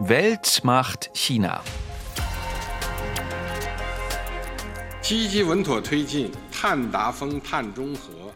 [0.00, 1.60] Weltmacht China.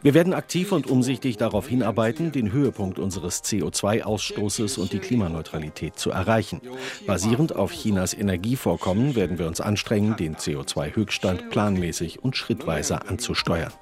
[0.03, 6.11] Wir werden aktiv und umsichtig darauf hinarbeiten, den Höhepunkt unseres CO2-Ausstoßes und die Klimaneutralität zu
[6.11, 6.61] erreichen.
[7.07, 13.73] Basierend auf Chinas Energievorkommen werden wir uns anstrengen, den CO2-Höchststand planmäßig und schrittweise anzusteuern.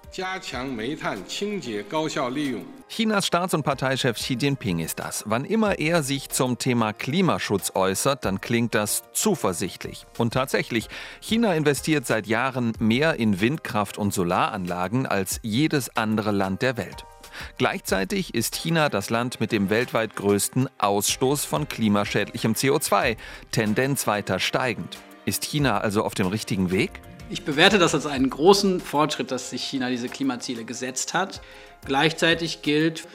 [2.92, 5.22] Chinas Staats- und Parteichef Xi Jinping ist das.
[5.24, 10.06] Wann immer er sich zum Thema Klimaschutz äußert, dann klingt das zuversichtlich.
[10.18, 10.88] Und tatsächlich,
[11.20, 17.04] China investiert seit Jahren mehr in Windkraft und Solaranlagen als jedes andere Land der Welt.
[17.58, 23.16] Gleichzeitig ist China das Land mit dem weltweit größten Ausstoß von klimaschädlichem CO2,
[23.52, 24.98] Tendenz weiter steigend.
[25.26, 27.00] Ist China also auf dem richtigen Weg?
[27.32, 31.40] Ich bewerte das als einen großen Fortschritt, dass sich China diese Klimaziele gesetzt hat.
[31.86, 33.06] Gleichzeitig gilt,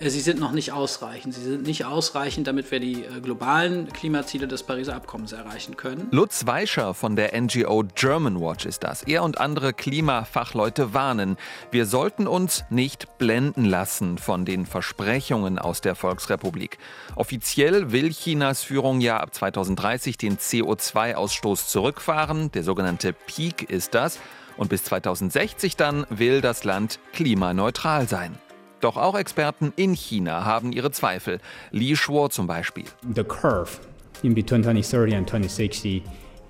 [0.00, 1.34] sie sind noch nicht ausreichend.
[1.34, 6.08] Sie sind nicht ausreichend, damit wir die äh, globalen Klimaziele des Pariser Abkommens erreichen können.
[6.10, 9.02] Lutz Weischer von der NGO German Watch ist das.
[9.04, 11.36] Er und andere Klimafachleute warnen,
[11.70, 16.78] wir sollten uns nicht blenden lassen von den Versprechungen aus der Volksrepublik.
[17.16, 22.50] Offiziell will Chinas Führung ja ab 2030 den CO2-Ausstoß zurückfahren.
[22.52, 24.18] Der sogenannte Peak ist das.
[24.56, 28.38] Und bis 2060 dann will das Land klimaneutral sein.
[28.84, 31.40] Doch auch Experten in China haben ihre Zweifel.
[31.70, 32.84] Li Shuo zum Beispiel.
[33.14, 33.80] the curve
[34.22, 36.02] in between 2030 and 2060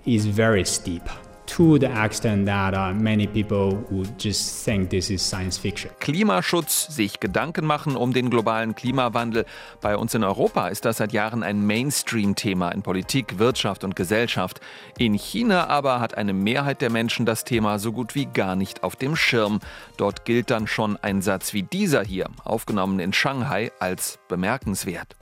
[0.04, 1.02] is very steep
[1.46, 5.90] to the extent that uh, many people would just think this is science fiction.
[6.00, 9.44] Klimaschutz, sich Gedanken machen um den globalen Klimawandel.
[9.80, 14.60] Bei uns in Europa ist das seit Jahren ein Mainstream-Thema in Politik, Wirtschaft und Gesellschaft.
[14.98, 18.82] In China aber hat eine Mehrheit der Menschen das Thema so gut wie gar nicht
[18.82, 19.60] auf dem Schirm.
[19.96, 25.16] Dort gilt dann schon ein Satz wie dieser hier, aufgenommen in Shanghai, als bemerkenswert.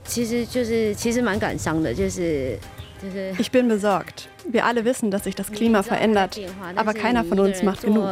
[3.37, 4.29] Ich bin besorgt.
[4.47, 6.39] Wir alle wissen, dass sich das Klima verändert,
[6.75, 8.07] aber keiner von uns macht genug.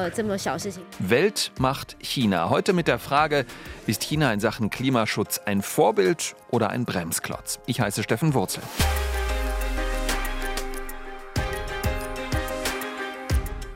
[1.00, 2.50] Welt macht China.
[2.50, 3.46] Heute mit der Frage,
[3.88, 7.60] ist China in Sachen Klimaschutz ein Vorbild oder ein Bremsklotz?
[7.66, 8.64] Ich heiße Steffen Wurzel.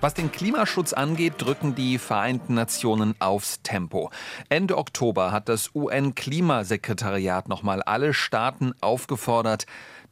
[0.05, 4.11] Was den Klimaschutz angeht, drücken die Vereinten Nationen aufs Tempo.
[4.49, 9.65] Ende Oktober hat das UN-Klimasekretariat nochmal alle Staaten aufgefordert,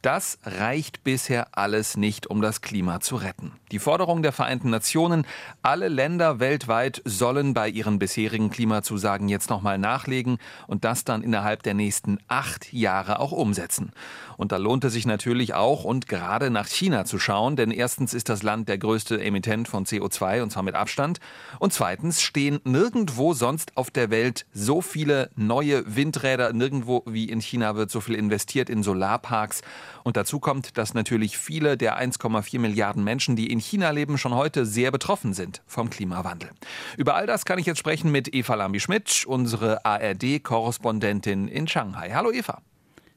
[0.04, 3.52] das reicht bisher alles nicht, um das Klima zu retten.
[3.72, 5.26] Die Forderung der Vereinten Nationen,
[5.62, 11.62] alle Länder weltweit sollen bei ihren bisherigen Klimazusagen jetzt nochmal nachlegen und das dann innerhalb
[11.62, 13.92] der nächsten acht Jahre auch umsetzen.
[14.36, 18.12] Und da lohnt es sich natürlich auch und gerade nach China zu schauen, denn erstens
[18.12, 21.20] ist das Land der größte Emittent von CO2 und zwar mit Abstand
[21.58, 27.40] und zweitens stehen nirgendwo sonst auf der Welt so viele neue Windräder, nirgendwo wie in
[27.40, 29.62] China wird so viel investiert in Solarparks
[30.02, 34.34] und dazu kommt, dass natürlich viele der 1,4 Milliarden Menschen, die in China leben, schon
[34.34, 36.50] heute sehr betroffen sind vom Klimawandel.
[36.96, 42.10] Über all das kann ich jetzt sprechen mit Eva Lambi-Schmidt, unsere ARD-Korrespondentin in Shanghai.
[42.12, 42.60] Hallo Eva.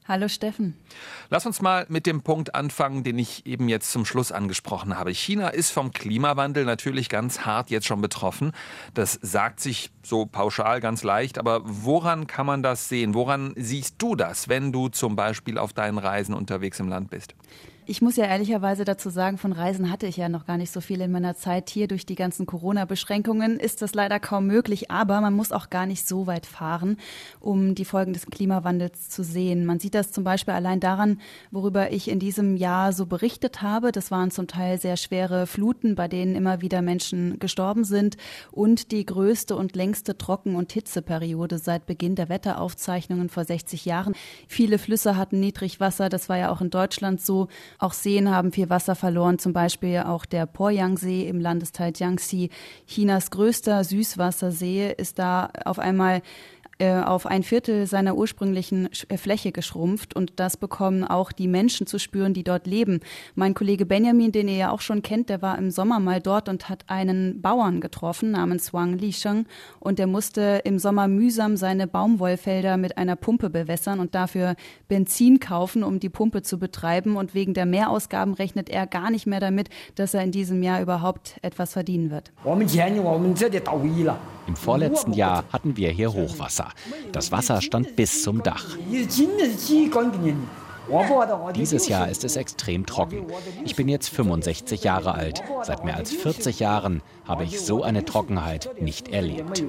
[0.08, 0.72] Hallo Steffen.
[1.28, 5.12] Lass uns mal mit dem Punkt anfangen, den ich eben jetzt zum Schluss angesprochen habe.
[5.12, 8.52] China ist vom Klimawandel natürlich ganz hart jetzt schon betroffen.
[8.94, 13.12] Das sagt sich so pauschal ganz leicht, aber woran kann man das sehen?
[13.12, 17.34] Woran siehst du das, wenn du zum Beispiel auf deinen Reisen unterwegs im Land bist?
[17.90, 20.82] Ich muss ja ehrlicherweise dazu sagen, von Reisen hatte ich ja noch gar nicht so
[20.82, 21.88] viel in meiner Zeit hier.
[21.88, 24.90] Durch die ganzen Corona-Beschränkungen ist das leider kaum möglich.
[24.90, 26.98] Aber man muss auch gar nicht so weit fahren,
[27.40, 29.64] um die Folgen des Klimawandels zu sehen.
[29.64, 31.18] Man sieht das zum Beispiel allein daran,
[31.50, 33.90] worüber ich in diesem Jahr so berichtet habe.
[33.90, 38.18] Das waren zum Teil sehr schwere Fluten, bei denen immer wieder Menschen gestorben sind
[38.52, 44.14] und die größte und längste Trocken- und Hitzeperiode seit Beginn der Wetteraufzeichnungen vor 60 Jahren.
[44.46, 46.10] Viele Flüsse hatten Niedrigwasser.
[46.10, 47.48] Das war ja auch in Deutschland so.
[47.78, 52.50] Auch Seen haben viel Wasser verloren, zum Beispiel auch der Poyang-See im Landesteil Jiangxi.
[52.86, 56.22] Chinas größter Süßwassersee ist da auf einmal
[56.80, 62.34] auf ein Viertel seiner ursprünglichen Fläche geschrumpft und das bekommen auch die Menschen zu spüren,
[62.34, 63.00] die dort leben.
[63.34, 66.48] Mein Kollege Benjamin, den ihr ja auch schon kennt, der war im Sommer mal dort
[66.48, 69.46] und hat einen Bauern getroffen namens Wang Lisheng
[69.80, 74.54] und der musste im Sommer mühsam seine Baumwollfelder mit einer Pumpe bewässern und dafür
[74.86, 79.26] Benzin kaufen, um die Pumpe zu betreiben und wegen der Mehrausgaben rechnet er gar nicht
[79.26, 82.30] mehr damit, dass er in diesem Jahr überhaupt etwas verdienen wird.
[84.46, 86.67] Im vorletzten Jahr hatten wir hier Hochwasser.
[87.12, 88.64] Das Wasser stand bis zum Dach.
[91.54, 93.26] Dieses Jahr ist es extrem trocken.
[93.64, 95.42] Ich bin jetzt 65 Jahre alt.
[95.62, 99.62] Seit mehr als 40 Jahren habe ich so eine Trockenheit nicht erlebt.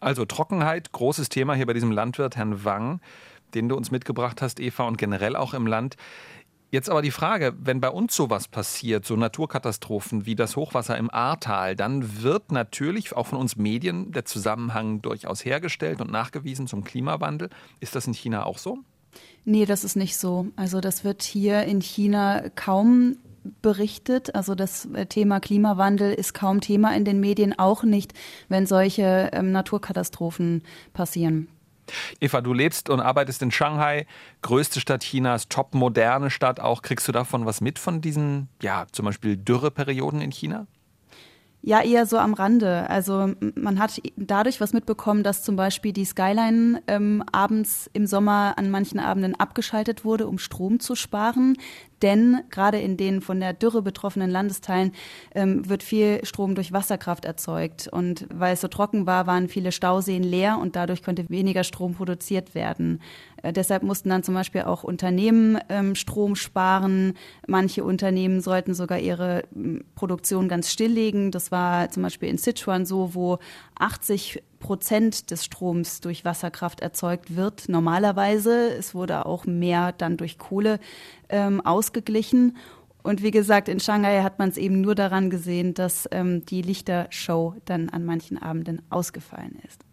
[0.00, 3.00] Also Trockenheit, großes Thema hier bei diesem Landwirt, Herrn Wang.
[3.54, 5.96] den du uns mitgebracht hast, Eva, und generell auch im Land.
[6.70, 11.10] Jetzt aber die Frage, wenn bei uns sowas passiert, so Naturkatastrophen wie das Hochwasser im
[11.10, 16.82] Ahrtal, dann wird natürlich auch von uns Medien der Zusammenhang durchaus hergestellt und nachgewiesen zum
[16.82, 17.50] Klimawandel.
[17.78, 18.78] Ist das in China auch so?
[19.44, 20.48] Nee, das ist nicht so.
[20.56, 23.16] Also das wird hier in China kaum
[23.62, 24.34] berichtet.
[24.34, 28.12] Also das äh, Thema Klimawandel ist kaum Thema in den Medien, auch nicht,
[28.48, 31.48] wenn solche ähm, Naturkatastrophen passieren.
[32.20, 34.06] Eva, du lebst und arbeitest in Shanghai,
[34.42, 36.82] größte Stadt Chinas, top moderne Stadt auch.
[36.82, 40.66] Kriegst du davon was mit von diesen, ja, zum Beispiel Dürreperioden in China?
[41.62, 42.88] Ja, eher so am Rande.
[42.88, 48.54] Also man hat dadurch was mitbekommen, dass zum Beispiel die Skyline ähm, abends im Sommer
[48.56, 51.56] an manchen Abenden abgeschaltet wurde, um Strom zu sparen
[52.02, 54.92] denn gerade in den von der Dürre betroffenen Landesteilen
[55.34, 57.88] ähm, wird viel Strom durch Wasserkraft erzeugt.
[57.88, 61.94] Und weil es so trocken war, waren viele Stauseen leer und dadurch konnte weniger Strom
[61.94, 63.00] produziert werden.
[63.42, 67.14] Äh, deshalb mussten dann zum Beispiel auch Unternehmen ähm, Strom sparen.
[67.46, 69.44] Manche Unternehmen sollten sogar ihre
[69.94, 71.30] Produktion ganz stilllegen.
[71.30, 73.38] Das war zum Beispiel in Sichuan so, wo
[73.78, 77.68] 80 Prozent des Stroms durch Wasserkraft erzeugt wird.
[77.68, 80.78] Normalerweise, es wurde auch mehr dann durch Kohle
[81.28, 82.56] ähm, ausgeglichen.
[83.02, 86.62] Und wie gesagt, in Shanghai hat man es eben nur daran gesehen, dass ähm, die
[86.62, 89.84] Lichtershow dann an manchen Abenden ausgefallen ist.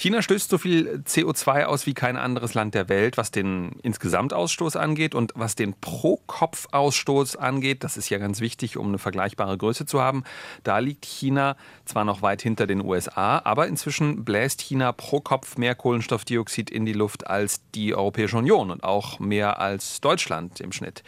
[0.00, 4.76] China stößt so viel CO2 aus wie kein anderes Land der Welt, was den Insgesamtausstoß
[4.76, 7.84] angeht und was den Pro-Kopf-Ausstoß angeht.
[7.84, 10.24] Das ist ja ganz wichtig, um eine vergleichbare Größe zu haben.
[10.62, 11.54] Da liegt China
[11.84, 16.86] zwar noch weit hinter den USA, aber inzwischen bläst China pro Kopf mehr Kohlenstoffdioxid in
[16.86, 21.02] die Luft als die Europäische Union und auch mehr als Deutschland im Schnitt.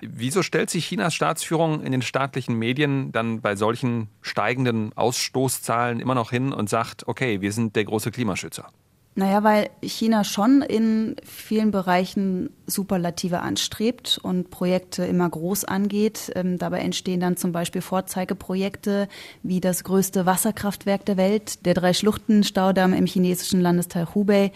[0.00, 6.14] Wieso stellt sich Chinas Staatsführung in den staatlichen Medien dann bei solchen steigenden Ausstoßzahlen immer
[6.14, 8.70] noch hin und sagt, okay, wir sind der große Klimaschützer?
[9.16, 16.32] Naja, weil China schon in vielen Bereichen Superlative anstrebt und Projekte immer groß angeht.
[16.34, 19.08] Ähm, dabei entstehen dann zum Beispiel Vorzeigeprojekte
[19.44, 24.50] wie das größte Wasserkraftwerk der Welt, der Drei-Schluchten-Staudamm im chinesischen Landesteil Hubei.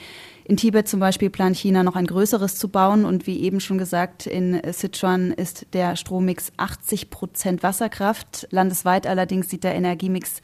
[0.48, 3.76] In Tibet zum Beispiel plant China noch ein größeres zu bauen und wie eben schon
[3.76, 8.48] gesagt, in Sichuan ist der Strommix 80 Prozent Wasserkraft.
[8.50, 10.40] Landesweit allerdings sieht der Energiemix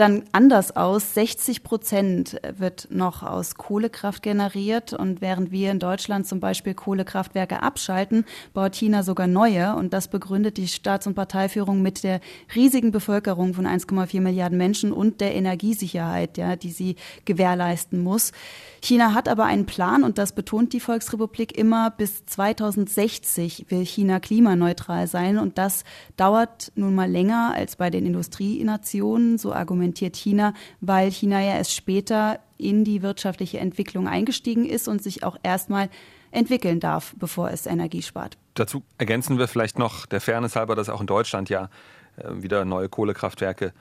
[0.00, 1.12] dann anders aus.
[1.12, 7.62] 60 Prozent wird noch aus Kohlekraft generiert und während wir in Deutschland zum Beispiel Kohlekraftwerke
[7.62, 8.24] abschalten,
[8.54, 12.20] baut China sogar neue und das begründet die Staats- und Parteiführung mit der
[12.54, 18.32] riesigen Bevölkerung von 1,4 Milliarden Menschen und der Energiesicherheit, ja, die sie gewährleisten muss.
[18.80, 21.90] China hat aber einen Plan und das betont die Volksrepublik immer.
[21.90, 25.84] Bis 2060 will China klimaneutral sein und das
[26.16, 31.74] dauert nun mal länger als bei den Industrienationen, so argumentiert China, weil China ja erst
[31.74, 35.88] später in die wirtschaftliche Entwicklung eingestiegen ist und sich auch erstmal
[36.30, 38.36] entwickeln darf, bevor es Energie spart.
[38.54, 41.70] Dazu ergänzen wir vielleicht noch der Fairness halber, dass auch in Deutschland ja
[42.16, 43.72] äh, wieder neue Kohlekraftwerke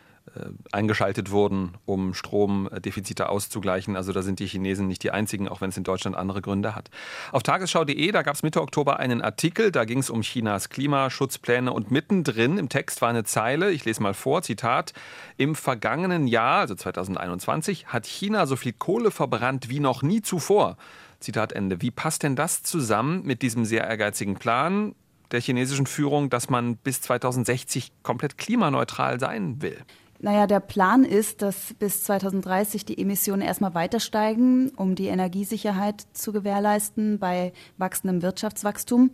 [0.72, 3.96] eingeschaltet wurden, um Stromdefizite auszugleichen.
[3.96, 6.76] Also da sind die Chinesen nicht die einzigen, auch wenn es in Deutschland andere Gründe
[6.76, 6.90] hat.
[7.32, 11.72] Auf tagesschau.de, da gab es Mitte Oktober einen Artikel, da ging es um Chinas Klimaschutzpläne
[11.72, 14.94] und mittendrin im Text war eine Zeile, ich lese mal vor, Zitat,
[15.38, 20.78] im vergangenen Jahr, also 2021, hat China so viel Kohle verbrannt wie noch nie zuvor.
[21.20, 21.82] Zitat Ende.
[21.82, 24.96] Wie passt denn das zusammen mit diesem sehr ehrgeizigen Plan?
[25.32, 29.78] der chinesischen Führung, dass man bis 2060 komplett klimaneutral sein will?
[30.22, 36.06] Naja, der Plan ist, dass bis 2030 die Emissionen erstmal weiter steigen, um die Energiesicherheit
[36.12, 39.12] zu gewährleisten bei wachsendem Wirtschaftswachstum.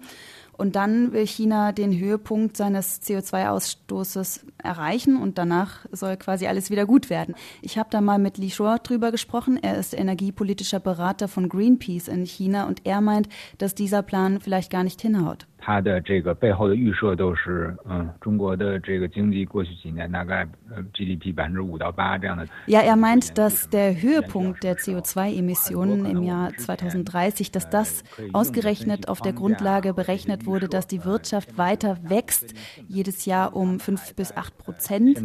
[0.57, 6.85] Und dann will China den Höhepunkt seines CO2-Ausstoßes erreichen und danach soll quasi alles wieder
[6.85, 7.35] gut werden.
[7.61, 9.61] Ich habe da mal mit Li Shuo drüber gesprochen.
[9.61, 14.71] Er ist energiepolitischer Berater von Greenpeace in China und er meint, dass dieser Plan vielleicht
[14.71, 15.45] gar nicht hinhaut.
[15.64, 22.46] 它的这个背后的预设都是，嗯，中国的这个经济过去几年大概呃 GDP 百分之五到八这样的。
[22.66, 29.34] Ja, er meint, dass der Höhepunkt der CO2-Emissionen im Jahr 2030, dass das ausgerechnet auf der
[29.34, 32.54] Grundlage berechnet wurde, dass die Wirtschaft weiter wächst,
[32.88, 35.22] jedes Jahr um fünf bis acht Prozent.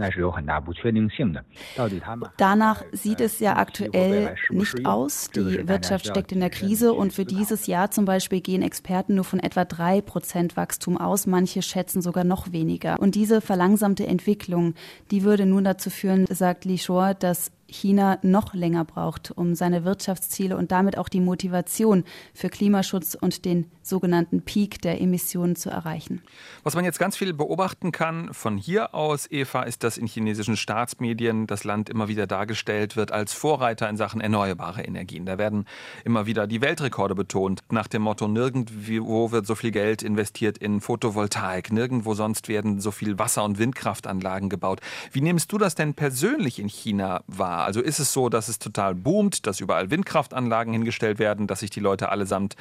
[2.38, 5.30] Danach sieht es ja aktuell nicht aus.
[5.32, 9.24] Die Wirtschaft steckt in der Krise und für dieses Jahr zum Beispiel gehen Experten nur
[9.24, 13.01] von etwa drei Prozent Prozent Wachstum aus, manche schätzen sogar noch weniger.
[13.01, 14.75] Und diese verlangsamte Entwicklung,
[15.11, 19.85] die würde nun dazu führen, sagt Li Shore, dass China noch länger braucht, um seine
[19.85, 25.71] Wirtschaftsziele und damit auch die Motivation für Klimaschutz und den sogenannten Peak der Emissionen zu
[25.71, 26.23] erreichen.
[26.63, 30.57] Was man jetzt ganz viel beobachten kann von hier aus, Eva, ist, dass in chinesischen
[30.57, 35.27] Staatsmedien das Land immer wieder dargestellt wird als Vorreiter in Sachen erneuerbare Energien.
[35.27, 35.67] Da werden
[36.05, 40.81] immer wieder die Weltrekorde betont, nach dem Motto, nirgendwo wird so viel Geld investiert in
[40.81, 44.81] Photovoltaik, nirgendwo sonst werden so viel Wasser- und Windkraftanlagen gebaut.
[45.13, 47.60] Wie nimmst du das denn persönlich in China wahr?
[47.65, 51.71] Also ist es so, dass es total boomt, dass überall Windkraftanlagen hingestellt werden, dass sich
[51.71, 52.57] die Leute allesamt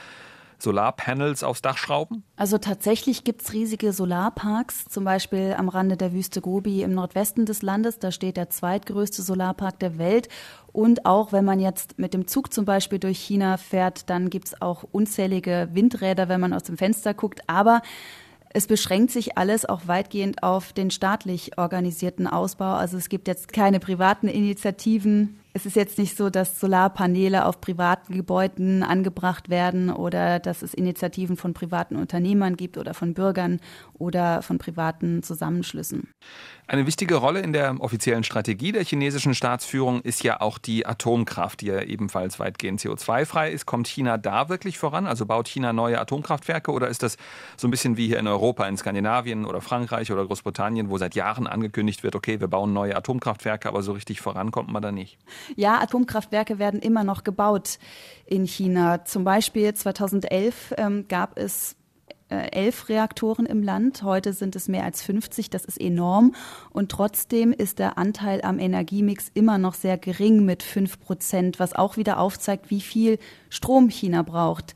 [0.62, 2.24] Solarpanels aufs Dach schrauben?
[2.36, 7.46] Also tatsächlich gibt es riesige Solarparks, zum Beispiel am Rande der Wüste Gobi im Nordwesten
[7.46, 8.00] des Landes.
[8.00, 10.27] Da steht der zweitgrößte Solarpark der Welt.
[10.72, 14.48] Und auch wenn man jetzt mit dem Zug zum Beispiel durch China fährt, dann gibt
[14.50, 17.41] es auch unzählige Windräder, wenn man aus dem Fenster guckt.
[17.48, 17.82] Aber
[18.51, 22.74] es beschränkt sich alles auch weitgehend auf den staatlich organisierten Ausbau.
[22.74, 27.60] Also es gibt jetzt keine privaten Initiativen, es ist jetzt nicht so, dass Solarpaneele auf
[27.60, 33.60] privaten Gebäuden angebracht werden oder dass es Initiativen von privaten Unternehmern gibt oder von Bürgern
[34.00, 36.10] oder von privaten Zusammenschlüssen.
[36.68, 41.62] Eine wichtige Rolle in der offiziellen Strategie der chinesischen Staatsführung ist ja auch die Atomkraft,
[41.62, 43.65] die ja ebenfalls weitgehend CO2-frei ist.
[43.65, 45.08] Kommt China da wirklich voran?
[45.08, 47.18] Also baut China neue Atomkraftwerke oder ist das
[47.58, 51.15] so ein bisschen wie hier in Europa, in Skandinavien oder Frankreich oder Großbritannien, wo seit
[51.15, 54.91] Jahren angekündigt wird, okay, wir bauen neue Atomkraftwerke, aber so richtig voran kommt man da
[54.91, 55.18] nicht?
[55.56, 57.79] Ja, Atomkraftwerke werden immer noch gebaut
[58.27, 59.06] in China.
[59.06, 61.79] Zum Beispiel 2011 ähm, gab es
[62.36, 64.04] elf Reaktoren im Land.
[64.04, 65.50] Heute sind es mehr als 50.
[65.50, 66.36] Das ist enorm.
[66.72, 71.74] Und trotzdem ist der Anteil am Energiemix immer noch sehr gering mit fünf Prozent, was
[71.74, 73.20] auch wieder aufzeigt, wie viel
[73.50, 74.76] Strom China braucht.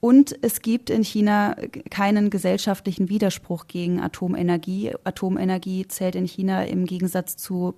[0.00, 1.56] Und es gibt in China
[1.90, 4.92] keinen gesellschaftlichen Widerspruch gegen Atomenergie.
[5.02, 7.74] Atomenergie zählt in China im Gegensatz zu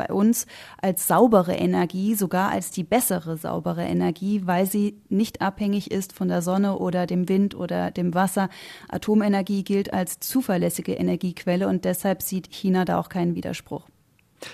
[0.00, 0.46] bei uns
[0.80, 6.28] als saubere Energie, sogar als die bessere saubere Energie, weil sie nicht abhängig ist von
[6.28, 8.48] der Sonne oder dem Wind oder dem Wasser.
[8.88, 13.90] Atomenergie gilt als zuverlässige Energiequelle und deshalb sieht China da auch keinen Widerspruch.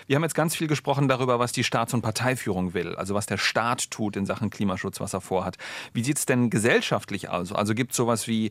[0.09, 3.26] Wir haben jetzt ganz viel gesprochen darüber, was die Staats- und Parteiführung will, also was
[3.26, 5.59] der Staat tut in Sachen Klimaschutz, was er vorhat.
[5.93, 7.53] Wie sieht es denn gesellschaftlich aus?
[7.53, 8.50] Also gibt es sowas wie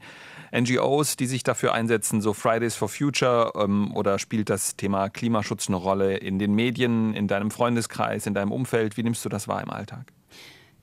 [0.54, 5.68] NGOs, die sich dafür einsetzen, so Fridays for Future, ähm, oder spielt das Thema Klimaschutz
[5.68, 8.98] eine Rolle in den Medien, in deinem Freundeskreis, in deinem Umfeld?
[8.98, 10.12] Wie nimmst du das wahr im Alltag?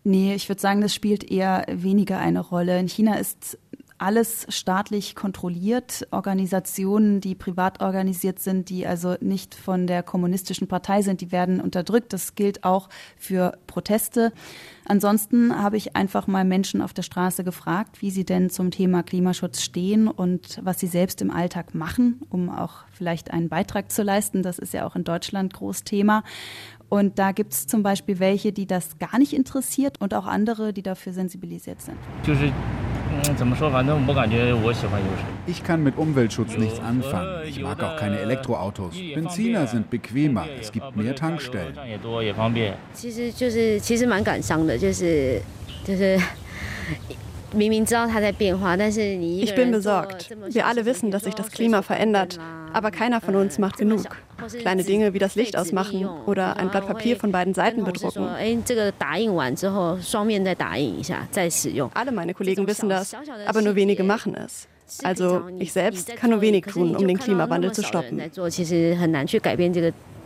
[0.05, 2.79] Nee, ich würde sagen, das spielt eher weniger eine Rolle.
[2.79, 3.59] In China ist
[4.03, 6.09] alles staatlich kontrolliert.
[6.11, 11.61] Organisationen, die privat organisiert sind, die also nicht von der kommunistischen Partei sind, die werden
[11.61, 12.13] unterdrückt.
[12.13, 14.33] Das gilt auch für Proteste.
[14.85, 19.05] Ansonsten habe ich einfach mal Menschen auf der Straße gefragt, wie sie denn zum Thema
[19.05, 24.03] Klimaschutz stehen und was sie selbst im Alltag machen, um auch vielleicht einen Beitrag zu
[24.03, 24.43] leisten.
[24.43, 26.25] Das ist ja auch in Deutschland groß Thema.
[26.89, 30.73] Und da gibt es zum Beispiel welche, die das gar nicht interessiert und auch andere,
[30.73, 31.97] die dafür sensibilisiert sind.
[35.48, 37.30] Ich kann mit Umweltschutz nichts anfangen.
[37.46, 38.96] Ich mag auch keine Elektroautos.
[39.16, 40.46] Benziner sind bequemer.
[40.60, 41.74] Es gibt mehr Tankstellen.
[42.94, 45.42] 其实就是，其实蛮感伤的，就是，
[45.84, 46.20] 就是。
[49.43, 50.35] Ich bin besorgt.
[50.49, 52.39] Wir alle wissen, dass sich das Klima verändert,
[52.73, 54.05] aber keiner von uns macht genug.
[54.61, 58.29] Kleine Dinge wie das Licht ausmachen oder ein Blatt Papier von beiden Seiten bedrucken.
[61.95, 63.15] Alle meine Kollegen wissen das,
[63.47, 64.69] aber nur wenige machen es.
[65.05, 68.21] Also ich selbst kann nur wenig tun, um den Klimawandel zu stoppen.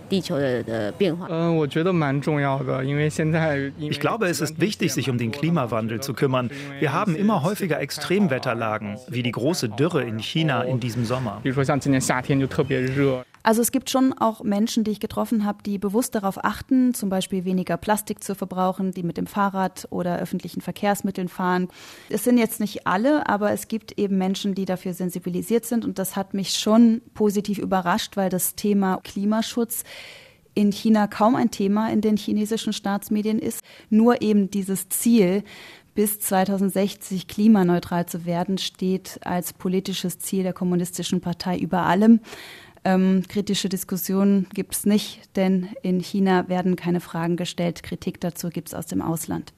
[0.09, 1.27] 地球的的变化。
[1.29, 6.49] 嗯，我觉得蛮重要的，因为现在 Ich glaube, es ist wichtig, sich um den Klimawandel zu kümmern.
[6.79, 11.39] Wir haben immer häufiger Extremwetterlagen, wie die große Dürre in China in diesem Sommer.
[11.41, 13.23] 比如说像今年夏天就特别热。
[13.43, 17.43] also es gibt schon auch Menschen, die ich getroffen habe, die bewusst darauf achten, zum Beispiel
[17.43, 21.67] weniger Plastik zu verbrauchen, die mit dem Fahrrad oder öffentlichen Verkehrsmitteln fahren.
[22.09, 25.97] Es sind jetzt nicht alle, aber es gibt eben Menschen, die dafür sensibilisiert sind und
[25.97, 29.85] das hat mich schon positiv überrascht, weil das Thema Klimaschutz
[30.54, 33.62] in China kaum ein Thema in den chinesischen Staatsmedien ist.
[33.90, 35.44] Nur eben dieses Ziel,
[35.94, 42.20] bis 2060 klimaneutral zu werden, steht als politisches Ziel der Kommunistischen Partei über allem.
[42.84, 47.82] Ähm, kritische Diskussionen gibt es nicht, denn in China werden keine Fragen gestellt.
[47.82, 49.52] Kritik dazu gibt es aus dem Ausland.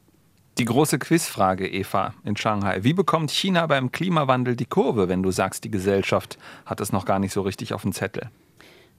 [0.58, 2.82] Die große Quizfrage, Eva, in Shanghai.
[2.82, 7.04] Wie bekommt China beim Klimawandel die Kurve, wenn du sagst, die Gesellschaft hat es noch
[7.04, 8.30] gar nicht so richtig auf dem Zettel?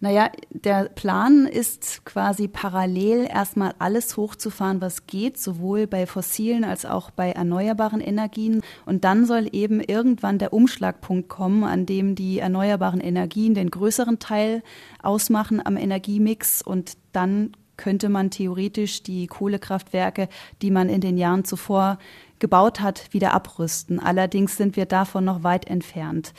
[0.02, 6.86] Naja, der Plan ist quasi parallel erstmal alles hochzufahren, was geht, sowohl bei fossilen als
[6.86, 8.62] auch bei erneuerbaren Energien.
[8.86, 14.20] Und dann soll eben irgendwann der Umschlagpunkt kommen, an dem die erneuerbaren Energien den größeren
[14.20, 14.64] Teil
[15.04, 20.28] ausmachen am Energiemix und dann könnte man theoretisch die Kohlekraftwerke,
[20.62, 21.98] die man in den Jahren zuvor
[22.40, 24.00] gebaut hat, wieder abrüsten.
[24.00, 26.34] Allerdings sind wir davon noch weit entfernt.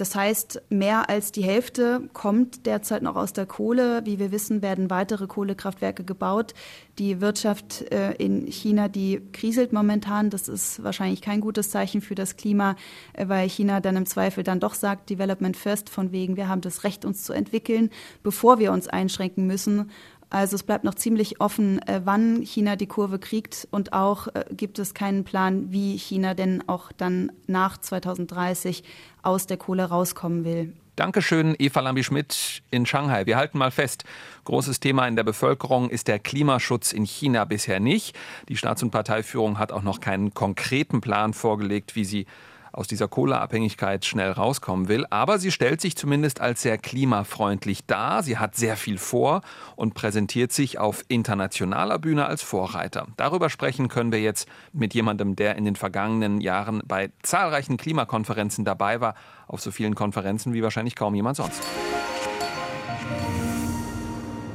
[0.00, 4.00] Das heißt, mehr als die Hälfte kommt derzeit noch aus der Kohle.
[4.06, 6.54] Wie wir wissen, werden weitere Kohlekraftwerke gebaut.
[6.98, 10.30] Die Wirtschaft äh, in China, die kriselt momentan.
[10.30, 12.76] Das ist wahrscheinlich kein gutes Zeichen für das Klima,
[13.12, 16.62] äh, weil China dann im Zweifel dann doch sagt, Development First, von wegen, wir haben
[16.62, 17.90] das Recht, uns zu entwickeln,
[18.22, 19.90] bevor wir uns einschränken müssen.
[20.30, 24.44] Also es bleibt noch ziemlich offen, äh, wann China die Kurve kriegt und auch äh,
[24.52, 28.84] gibt es keinen Plan, wie China denn auch dann nach 2030
[29.22, 30.72] aus der Kohle rauskommen will.
[30.94, 33.26] Dankeschön, Eva Lambi-Schmidt in Shanghai.
[33.26, 34.04] Wir halten mal fest,
[34.44, 38.16] großes Thema in der Bevölkerung ist der Klimaschutz in China bisher nicht.
[38.48, 42.26] Die Staats- und Parteiführung hat auch noch keinen konkreten Plan vorgelegt, wie sie
[42.72, 45.06] aus dieser Kohleabhängigkeit schnell rauskommen will.
[45.10, 48.22] Aber sie stellt sich zumindest als sehr klimafreundlich dar.
[48.22, 49.42] Sie hat sehr viel vor
[49.76, 53.06] und präsentiert sich auf internationaler Bühne als Vorreiter.
[53.16, 58.64] Darüber sprechen können wir jetzt mit jemandem, der in den vergangenen Jahren bei zahlreichen Klimakonferenzen
[58.64, 59.14] dabei war.
[59.46, 61.62] Auf so vielen Konferenzen wie wahrscheinlich kaum jemand sonst.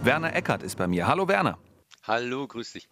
[0.03, 1.07] Werner Eckert ist bei mir.
[1.07, 1.57] Hallo Werner.
[2.03, 2.87] Hallo, grüß dich.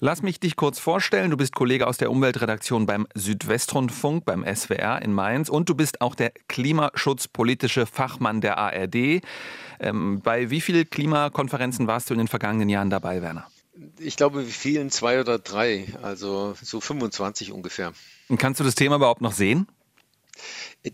[0.00, 1.30] Lass mich dich kurz vorstellen.
[1.30, 6.00] Du bist Kollege aus der Umweltredaktion beim Südwestrundfunk, beim SWR in Mainz und du bist
[6.00, 9.22] auch der klimaschutzpolitische Fachmann der ARD.
[9.80, 13.46] Ähm, bei wie vielen Klimakonferenzen warst du in den vergangenen Jahren dabei, Werner?
[13.98, 14.90] Ich glaube, wie vielen?
[14.90, 17.92] Zwei oder drei, also so 25 ungefähr.
[18.28, 19.66] Und kannst du das Thema überhaupt noch sehen?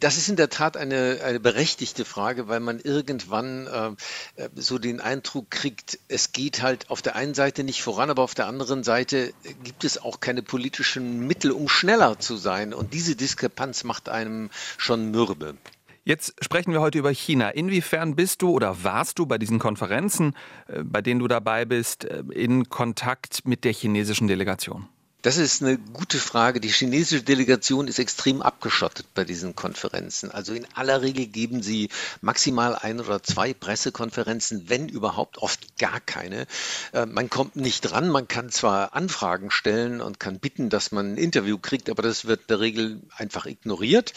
[0.00, 5.00] Das ist in der Tat eine, eine berechtigte Frage, weil man irgendwann äh, so den
[5.00, 8.84] Eindruck kriegt, es geht halt auf der einen Seite nicht voran, aber auf der anderen
[8.84, 9.32] Seite
[9.64, 12.72] gibt es auch keine politischen Mittel, um schneller zu sein.
[12.72, 15.56] Und diese Diskrepanz macht einem schon mürbe.
[16.04, 17.50] Jetzt sprechen wir heute über China.
[17.50, 20.34] Inwiefern bist du oder warst du bei diesen Konferenzen,
[20.66, 24.88] äh, bei denen du dabei bist, äh, in Kontakt mit der chinesischen Delegation?
[25.22, 26.60] Das ist eine gute Frage.
[26.60, 30.32] Die chinesische Delegation ist extrem abgeschottet bei diesen Konferenzen.
[30.32, 36.00] Also in aller Regel geben sie maximal ein oder zwei Pressekonferenzen, wenn überhaupt, oft gar
[36.00, 36.48] keine.
[36.92, 38.08] Äh, man kommt nicht dran.
[38.08, 42.24] Man kann zwar Anfragen stellen und kann bitten, dass man ein Interview kriegt, aber das
[42.24, 44.14] wird in der Regel einfach ignoriert.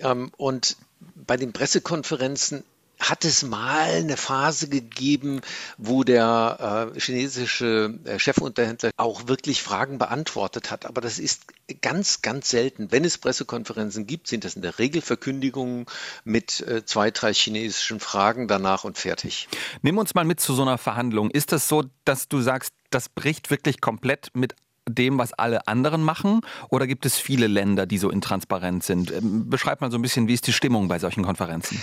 [0.00, 0.76] Ähm, und
[1.14, 2.64] bei den Pressekonferenzen
[3.02, 5.40] hat es mal eine Phase gegeben,
[5.76, 10.86] wo der äh, chinesische äh, Chefunterhändler auch wirklich Fragen beantwortet hat.
[10.86, 11.42] Aber das ist
[11.80, 12.92] ganz, ganz selten.
[12.92, 15.86] Wenn es Pressekonferenzen gibt, sind das in der Regel Verkündigungen
[16.24, 19.48] mit äh, zwei, drei chinesischen Fragen danach und fertig.
[19.82, 21.30] Nimm uns mal mit zu so einer Verhandlung.
[21.30, 24.54] Ist das so, dass du sagst, das bricht wirklich komplett mit
[24.88, 26.40] dem, was alle anderen machen?
[26.68, 29.10] Oder gibt es viele Länder, die so intransparent sind?
[29.10, 31.82] Ähm, beschreib mal so ein bisschen, wie ist die Stimmung bei solchen Konferenzen?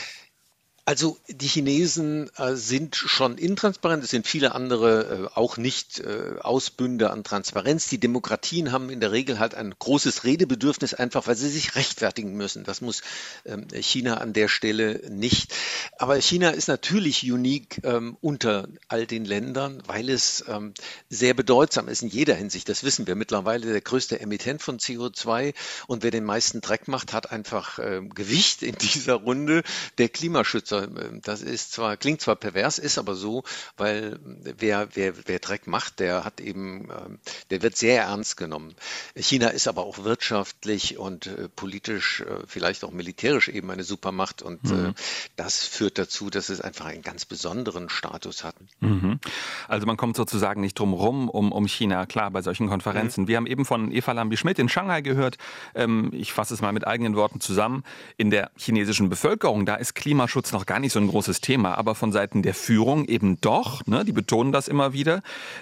[0.89, 6.39] Also die Chinesen äh, sind schon intransparent, es sind viele andere äh, auch nicht äh,
[6.41, 7.89] Ausbünde an Transparenz.
[7.89, 12.33] Die Demokratien haben in der Regel halt ein großes Redebedürfnis, einfach weil sie sich rechtfertigen
[12.33, 12.63] müssen.
[12.63, 13.03] Das muss
[13.45, 15.53] ähm, China an der Stelle nicht.
[15.99, 20.73] Aber China ist natürlich unique ähm, unter all den Ländern, weil es ähm,
[21.07, 22.67] sehr bedeutsam ist in jeder Hinsicht.
[22.67, 23.71] Das wissen wir mittlerweile.
[23.71, 25.53] Der größte Emittent von CO2
[25.85, 29.61] und wer den meisten Dreck macht, hat einfach äh, Gewicht in dieser Runde.
[29.99, 33.43] Der Klimaschützer ähm, das ist zwar, klingt zwar pervers, ist aber so,
[33.77, 38.75] weil wer, wer, wer Dreck macht, der hat eben, ähm, der wird sehr ernst genommen.
[39.15, 44.41] China ist aber auch wirtschaftlich und äh, politisch, äh, vielleicht auch militärisch eben eine Supermacht
[44.41, 44.95] und äh, mhm.
[45.35, 48.55] das führt dazu, dass es einfach einen ganz besonderen Status hat.
[48.79, 49.19] Mhm.
[49.67, 53.23] Also man kommt sozusagen nicht drum rum um, um China, klar, bei solchen Konferenzen.
[53.23, 53.27] Mhm.
[53.27, 55.37] Wir haben eben von Eva Lambi-Schmidt in Shanghai gehört,
[55.75, 57.83] ähm, ich fasse es mal mit eigenen Worten zusammen,
[58.17, 61.95] in der chinesischen Bevölkerung, da ist Klimaschutz noch gar nicht so ein großes Thema, aber
[61.95, 63.85] von Seiten der Führung eben doch.
[63.85, 65.21] Ne, die betonen das immer wieder.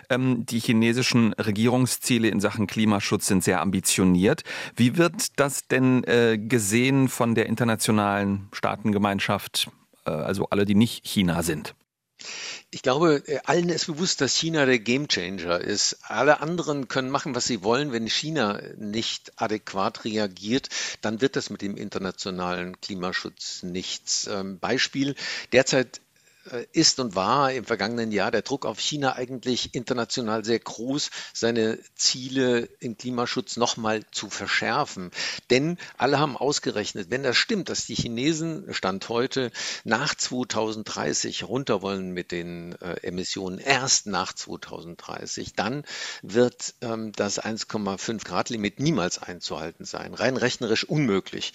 [0.10, 4.44] Ähm, die chinesischen Regierungsziele in Sachen Klimaschutz sind sehr ambitioniert.
[4.76, 9.70] Wie wird das denn äh, gesehen von der internationalen Staatengemeinschaft,
[10.06, 11.76] äh, also alle, die nicht China sind?
[12.70, 16.00] Ich glaube, äh, allen ist bewusst, dass China der Gamechanger ist.
[16.04, 17.92] Alle anderen können machen, was sie wollen.
[17.92, 20.70] Wenn China nicht adäquat reagiert,
[21.02, 24.28] dann wird das mit dem internationalen Klimaschutz nichts.
[24.28, 25.16] Ähm, Beispiel,
[25.52, 26.02] derzeit
[26.72, 31.80] ist und war im vergangenen Jahr der Druck auf China eigentlich international sehr groß, seine
[31.96, 35.12] Ziele im Klimaschutz nochmal zu verschärfen.
[35.50, 39.52] Denn alle haben ausgerechnet, wenn das stimmt, dass die Chinesen Stand heute
[39.84, 45.84] nach 2030 runter wollen mit den äh, Emissionen, erst nach 2030, dann
[46.22, 50.14] wird ähm, das 1,5 Grad Limit niemals einzuhalten sein.
[50.14, 51.54] Rein rechnerisch unmöglich.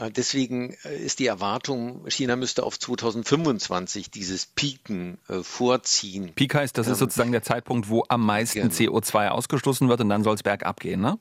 [0.00, 6.32] Äh, deswegen äh, ist die Erwartung, China müsste auf 2025 dieses Piken äh, vorziehen.
[6.34, 8.98] Peak heißt, das ist ähm, sozusagen der Zeitpunkt, wo am meisten genau.
[8.98, 11.18] CO2 ausgestoßen wird und dann soll es bergab gehen, ne?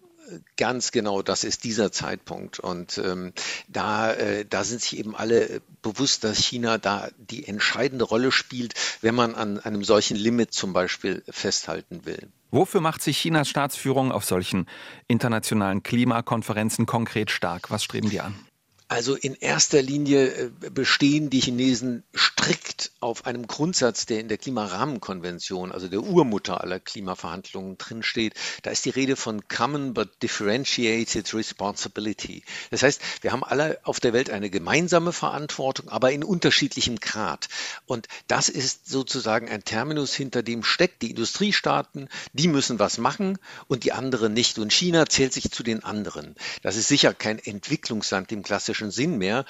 [0.58, 2.60] Ganz genau, das ist dieser Zeitpunkt.
[2.60, 3.34] Und ähm,
[3.68, 8.76] da, äh, da sind sich eben alle bewusst, dass China da die entscheidende Rolle spielt,
[9.02, 12.30] wenn man an einem solchen Limit zum Beispiel festhalten will.
[12.52, 14.68] Wofür macht sich Chinas Staatsführung auf solchen
[15.08, 17.72] internationalen Klimakonferenzen konkret stark?
[17.72, 18.36] Was streben die an?
[18.92, 24.40] Also in erster Linie äh, bestehen die Chinesen strikt auf einem Grundsatz, der in der
[24.40, 28.34] Klimarahmenkonvention, also der Urmutter aller Klimaverhandlungen drinsteht.
[28.64, 32.44] Da ist die Rede von Common but Differentiated Responsibility.
[32.72, 37.48] Das heißt, wir haben alle auf der Welt eine gemeinsame Verantwortung, aber in unterschiedlichem Grad.
[37.86, 43.38] Und das ist sozusagen ein Terminus, hinter dem steckt die Industriestaaten, die müssen was machen
[43.68, 44.58] und die anderen nicht.
[44.58, 46.34] Und China zählt sich zu den anderen.
[46.64, 49.46] Das ist sicher kein Entwicklungsland im klassischen praktischen Sinn mehr.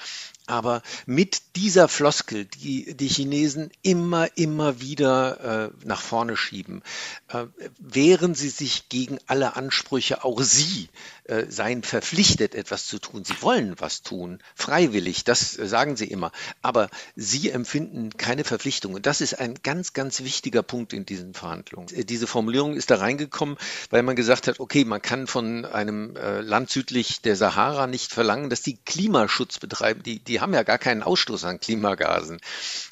[0.50, 6.82] Aber mit dieser Floskel, die die Chinesen immer, immer wieder äh, nach vorne schieben,
[7.28, 7.46] äh,
[7.78, 10.88] wehren sie sich gegen alle Ansprüche, auch sie
[11.24, 13.24] äh, seien verpflichtet, etwas zu tun.
[13.24, 16.32] Sie wollen was tun, freiwillig, das sagen sie immer.
[16.62, 18.94] Aber sie empfinden keine Verpflichtung.
[18.94, 21.94] Und das ist ein ganz, ganz wichtiger Punkt in diesen Verhandlungen.
[21.94, 23.56] Äh, diese Formulierung ist da reingekommen,
[23.90, 28.12] weil man gesagt hat, okay, man kann von einem äh, Land südlich der Sahara nicht
[28.12, 30.02] verlangen, dass die Klimaschutz betreiben.
[30.02, 32.40] Die, die haben ja gar keinen Ausstoß an Klimagasen.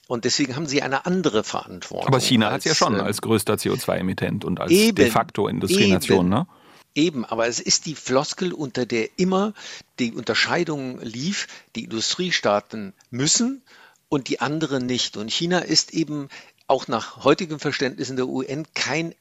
[0.06, 2.06] Und deswegen haben sie eine andere Verantwortung.
[2.06, 5.48] Aber China hat es ja schon äh, als größter CO2-Emittent und als eben, de facto
[5.48, 6.46] Industrienation, ne?
[6.94, 9.52] Eben, aber es ist die Floskel, unter der immer
[9.98, 13.62] die Unterscheidung lief, die Industriestaaten müssen
[14.08, 15.16] und die anderen nicht.
[15.16, 16.28] Und China ist eben
[16.66, 19.14] auch nach heutigem Verständnis in der UN kein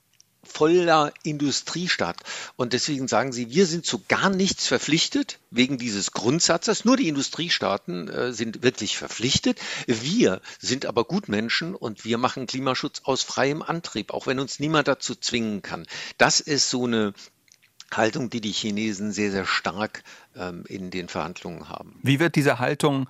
[0.48, 2.18] voller Industriestaat.
[2.56, 6.86] Und deswegen sagen sie, wir sind zu gar nichts verpflichtet wegen dieses Grundsatzes.
[6.86, 9.60] Nur die Industriestaaten äh, sind wirklich verpflichtet.
[9.86, 14.88] Wir sind aber Gutmenschen und wir machen Klimaschutz aus freiem Antrieb, auch wenn uns niemand
[14.88, 15.86] dazu zwingen kann.
[16.18, 17.14] Das ist so eine
[17.94, 20.04] Haltung, die die Chinesen sehr, sehr stark
[20.36, 22.00] ähm, in den Verhandlungen haben.
[22.04, 23.08] Wie wird diese Haltung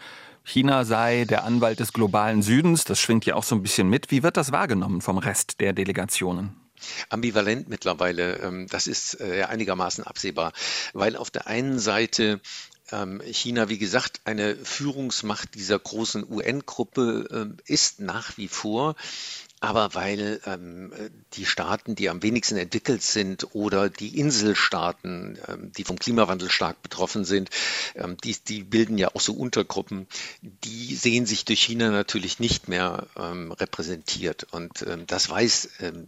[0.48, 4.12] China sei der Anwalt des globalen Südens, das schwingt ja auch so ein bisschen mit.
[4.12, 6.56] Wie wird das wahrgenommen vom Rest der Delegationen?
[7.10, 8.38] Ambivalent mittlerweile.
[8.38, 10.54] Ähm, das ist äh, einigermaßen absehbar,
[10.94, 12.42] weil auf der einen Seite
[12.92, 18.96] ähm, China, wie gesagt, eine Führungsmacht dieser großen UN-Gruppe ähm, ist nach wie vor.
[19.60, 20.94] Aber weil ähm,
[21.34, 26.84] die Staaten, die am wenigsten entwickelt sind oder die Inselstaaten, ähm, die vom Klimawandel stark
[26.84, 27.50] betroffen sind,
[27.96, 30.08] ähm, die, die bilden ja auch so Untergruppen,
[30.42, 34.46] die sehen sich durch China natürlich nicht mehr ähm, repräsentiert.
[34.52, 36.08] Und ähm, das weiß ähm,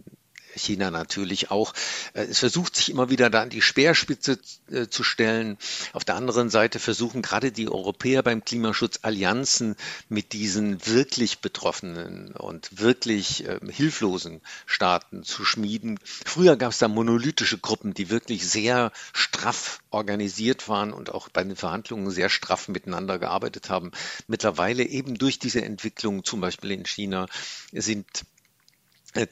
[0.55, 1.73] China natürlich auch.
[2.13, 4.39] Äh, es versucht sich immer wieder da an die Speerspitze
[4.71, 5.57] äh, zu stellen.
[5.93, 9.75] Auf der anderen Seite versuchen gerade die Europäer beim Klimaschutz Allianzen
[10.07, 15.99] mit diesen wirklich betroffenen und wirklich äh, hilflosen Staaten zu schmieden.
[16.03, 21.43] Früher gab es da monolithische Gruppen, die wirklich sehr straff organisiert waren und auch bei
[21.43, 23.91] den Verhandlungen sehr straff miteinander gearbeitet haben.
[24.27, 27.27] Mittlerweile eben durch diese Entwicklung, zum Beispiel in China,
[27.71, 28.05] sind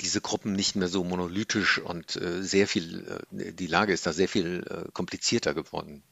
[0.02, 4.14] diese Gruppen nicht mehr so monolithisch und äh, sehr viel, äh, die Lage ist da
[4.14, 4.64] sehr viel
[4.94, 6.04] komplizierter geworden.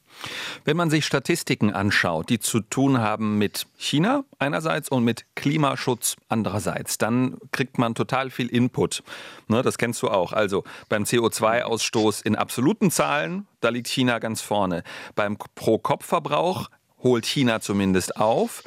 [0.63, 6.15] Wenn man sich Statistiken anschaut, die zu tun haben mit China einerseits und mit Klimaschutz
[6.29, 9.03] andererseits, dann kriegt man total viel Input.
[9.47, 10.33] Ne, das kennst du auch.
[10.33, 14.83] Also beim CO2-Ausstoß in absoluten Zahlen, da liegt China ganz vorne.
[15.15, 18.63] Beim Pro-Kopf-Verbrauch holt China zumindest auf.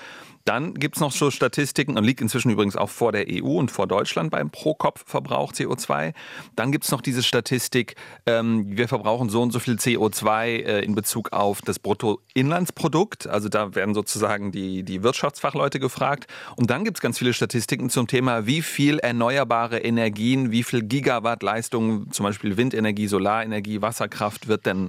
[0.48, 3.70] Dann gibt es noch so Statistiken und liegt inzwischen übrigens auch vor der EU und
[3.70, 6.14] vor Deutschland beim Pro-Kopf-Verbrauch CO2.
[6.56, 10.80] Dann gibt es noch diese Statistik, ähm, wir verbrauchen so und so viel CO2 äh,
[10.80, 13.26] in Bezug auf das Bruttoinlandsprodukt.
[13.26, 16.28] Also da werden sozusagen die, die Wirtschaftsfachleute gefragt.
[16.56, 20.82] Und dann gibt es ganz viele Statistiken zum Thema, wie viel erneuerbare Energien, wie viel
[20.82, 24.88] Gigawatt Leistung, zum Beispiel Windenergie, Solarenergie, Wasserkraft wird denn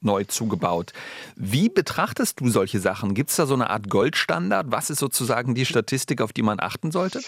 [0.00, 0.92] neu zugebaut.
[1.36, 3.14] Wie betrachtest du solche Sachen?
[3.14, 4.66] Gibt es da so eine Art Goldstandard?
[4.70, 7.20] Was ist sozusagen die Statistik, auf die man achten sollte?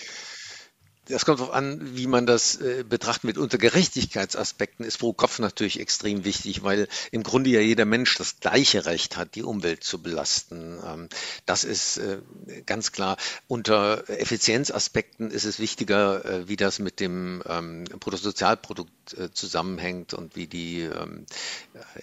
[1.12, 3.25] Das kommt darauf an, wie man das äh, betrachtet.
[3.25, 8.16] Mit unter Gerechtigkeitsaspekten ist pro Kopf natürlich extrem wichtig, weil im Grunde ja jeder Mensch
[8.16, 10.81] das gleiche Recht hat, die Umwelt zu belasten.
[10.83, 11.09] Ähm,
[11.44, 12.18] das ist äh,
[12.64, 13.18] ganz klar.
[13.46, 20.35] Unter Effizienzaspekten ist es wichtiger, äh, wie das mit dem ähm, Bruttosozialprodukt äh, zusammenhängt und
[20.35, 21.27] wie die ähm,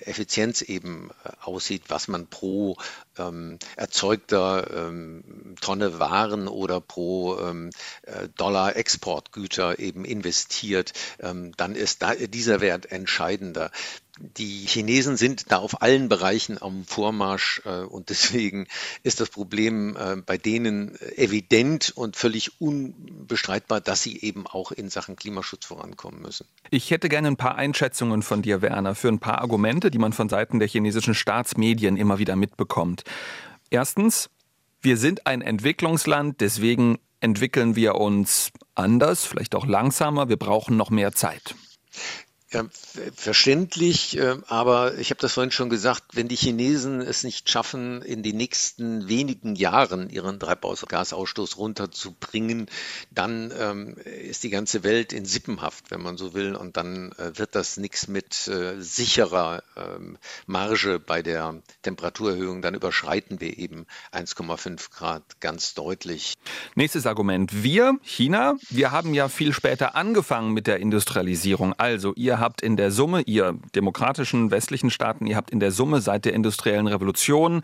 [0.02, 2.78] Effizienz eben äh, aussieht, was man pro
[3.18, 7.72] ähm, erzeugter ähm, Tonne Waren oder pro ähm,
[8.04, 13.72] äh, Dollar Export Exportgüter eben investiert, ähm, dann ist da dieser Wert entscheidender
[14.38, 18.68] die Chinesen sind da auf allen Bereichen am Vormarsch äh, und deswegen
[19.02, 24.90] ist das Problem äh, bei denen evident und völlig unbestreitbar, dass sie eben auch in
[24.90, 26.46] Sachen Klimaschutz vorankommen müssen.
[26.70, 30.12] Ich hätte gerne ein paar Einschätzungen von dir, Werner, für ein paar Argumente, die man
[30.12, 33.06] von Seiten der chinesischen Staatsmedien immer wieder mitbekommt.
[33.70, 34.30] Erstens,
[34.82, 40.90] wir sind ein Entwicklungsland, deswegen entwickeln wir uns anders, vielleicht auch langsamer, wir brauchen noch
[40.90, 41.56] mehr Zeit.
[42.52, 42.66] Ja,
[43.16, 48.02] verständlich, äh, aber ich habe das vorhin schon gesagt, wenn die Chinesen es nicht schaffen,
[48.02, 52.66] in den nächsten wenigen Jahren ihren Treibhausgasausstoß runterzubringen,
[53.12, 57.38] dann ähm, ist die ganze Welt in Sippenhaft, wenn man so will, und dann äh,
[57.38, 62.64] wird das nichts mit äh, sicherer ähm, Marge bei der Temperaturerhöhung.
[62.64, 66.34] Dann überschreiten wir eben 1,5 Grad ganz deutlich.
[66.74, 67.64] Nächstes Argument.
[67.64, 71.74] Wir, China, wir haben ja viel später angefangen mit der Industrialisierung.
[71.74, 76.02] Also ihr habt in der Summe, ihr demokratischen westlichen Staaten, ihr habt in der Summe
[76.02, 77.62] seit der industriellen Revolution,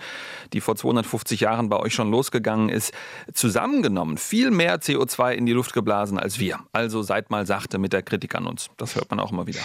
[0.54, 2.94] die vor 250 Jahren bei euch schon losgegangen ist,
[3.34, 6.60] zusammengenommen viel mehr CO2 in die Luft geblasen als wir.
[6.72, 8.70] Also seid mal sachte mit der Kritik an uns.
[8.78, 9.62] Das hört man auch immer wieder.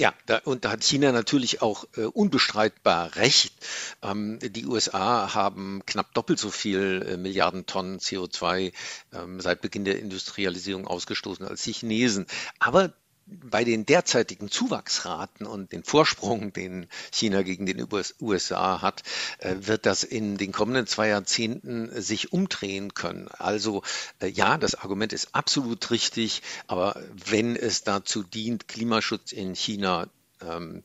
[0.00, 3.52] Ja, da, und da hat China natürlich auch äh, unbestreitbar recht.
[4.00, 8.72] Ähm, die USA haben knapp doppelt so viel äh, Milliarden Tonnen CO2
[9.12, 12.24] ähm, seit Beginn der Industrialisierung ausgestoßen als die Chinesen.
[12.60, 12.94] Aber
[13.30, 17.86] bei den derzeitigen Zuwachsraten und den Vorsprung, den China gegen den
[18.20, 19.02] USA hat,
[19.38, 23.28] äh, wird das in den kommenden zwei Jahrzehnten sich umdrehen können.
[23.28, 23.82] Also
[24.20, 30.08] äh, ja, das Argument ist absolut richtig, aber wenn es dazu dient, Klimaschutz in China
[30.42, 30.82] ähm,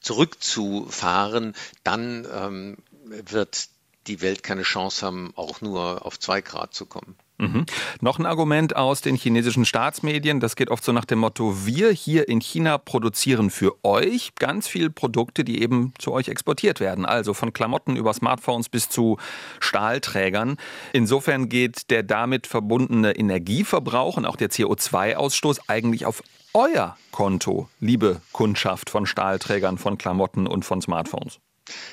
[0.00, 3.68] zurückzufahren, dann ähm, wird
[4.06, 7.16] die Welt keine Chance haben, auch nur auf zwei Grad zu kommen.
[7.42, 7.66] Mhm.
[8.00, 11.90] Noch ein Argument aus den chinesischen Staatsmedien, das geht oft so nach dem Motto, wir
[11.90, 17.04] hier in China produzieren für euch ganz viele Produkte, die eben zu euch exportiert werden.
[17.04, 19.18] Also von Klamotten über Smartphones bis zu
[19.58, 20.56] Stahlträgern.
[20.92, 26.22] Insofern geht der damit verbundene Energieverbrauch und auch der CO2-Ausstoß eigentlich auf
[26.54, 31.40] euer Konto, liebe Kundschaft von Stahlträgern, von Klamotten und von Smartphones.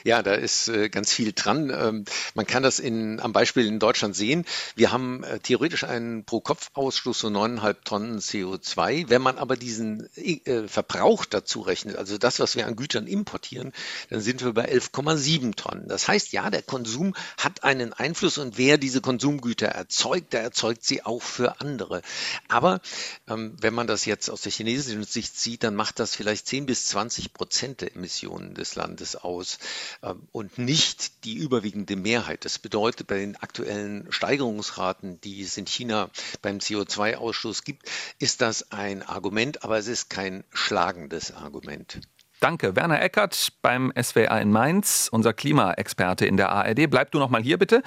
[0.04, 1.70] Ja, da ist äh, ganz viel dran.
[1.70, 4.46] Ähm, man kann das in, am Beispiel in Deutschland sehen.
[4.76, 9.10] Wir haben äh, theoretisch einen Pro-Kopf-Ausstoß von neuneinhalb Tonnen CO2.
[9.10, 13.74] Wenn man aber diesen äh, Verbrauch dazu rechnet, also das, was wir an Gütern importieren,
[14.10, 15.88] dann sind wir bei 11,7 Tonnen.
[15.88, 20.84] Das heißt, ja, der Konsum hat einen Einfluss und wer diese Konsumgüter erzeugt, der erzeugt
[20.84, 22.02] sie auch für andere.
[22.48, 22.82] Aber
[23.28, 26.66] ähm, wenn man das jetzt aus der chinesischen Sicht sieht, dann macht das vielleicht 10
[26.66, 29.60] bis 20 Prozent der Emissionen des Landes aus.
[30.04, 32.46] Ähm, und nicht die überwiegende Mehrheit.
[32.46, 36.10] Das bedeutet, bei den aktuellen Steigerungsraten, die es in China
[36.42, 42.00] beim CO2-Ausstoß gibt, ist das ein Argument, aber es ist kein schlagendes Argument.
[42.40, 42.76] Danke.
[42.76, 46.90] Werner Eckert beim SWA in Mainz, unser Klimaexperte in der ARD.
[46.90, 47.84] Bleib du noch mal hier bitte.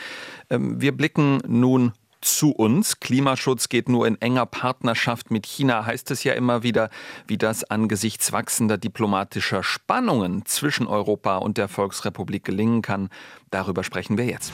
[0.50, 1.92] Ähm, wir blicken nun
[2.22, 3.00] zu uns.
[3.00, 6.90] Klimaschutz geht nur in enger Partnerschaft mit China, heißt es ja immer wieder,
[7.26, 13.10] wie das angesichts wachsender diplomatischer Spannungen zwischen Europa und der Volksrepublik gelingen kann.
[13.50, 14.52] Darüber sprechen wir jetzt.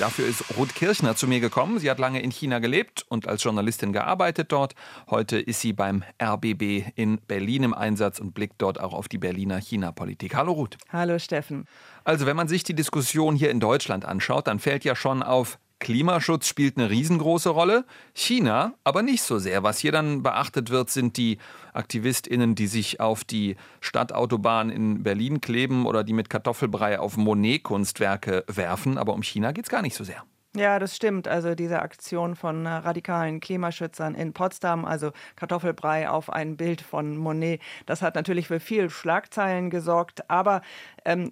[0.00, 1.78] Dafür ist Ruth Kirchner zu mir gekommen.
[1.78, 4.74] Sie hat lange in China gelebt und als Journalistin gearbeitet dort.
[5.10, 9.18] Heute ist sie beim RBB in Berlin im Einsatz und blickt dort auch auf die
[9.18, 10.34] Berliner China-Politik.
[10.34, 10.78] Hallo Ruth.
[10.88, 11.66] Hallo Steffen.
[12.02, 15.58] Also wenn man sich die Diskussion hier in Deutschland anschaut, dann fällt ja schon auf,
[15.80, 19.62] Klimaschutz spielt eine riesengroße Rolle, China aber nicht so sehr.
[19.62, 21.38] Was hier dann beachtet wird, sind die
[21.72, 28.44] AktivistInnen, die sich auf die Stadtautobahn in Berlin kleben oder die mit Kartoffelbrei auf Monet-Kunstwerke
[28.46, 28.98] werfen.
[28.98, 30.22] Aber um China geht es gar nicht so sehr.
[30.56, 31.28] Ja, das stimmt.
[31.28, 37.16] Also diese Aktion von äh, radikalen Klimaschützern in Potsdam, also Kartoffelbrei auf ein Bild von
[37.16, 40.28] Monet, das hat natürlich für viel Schlagzeilen gesorgt.
[40.28, 40.62] Aber
[41.04, 41.30] ähm,